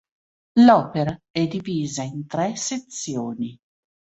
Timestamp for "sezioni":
2.55-3.55